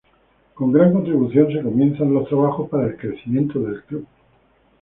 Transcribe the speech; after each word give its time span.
Con 0.55 0.71
gran 0.71 0.93
contribución 0.93 1.53
se 1.53 1.61
comienzan 1.61 2.11
los 2.11 2.27
trabajos 2.27 2.67
para 2.71 2.87
el 2.87 2.97
crecimiento 2.97 3.59
del 3.59 3.83
club. 3.83 4.07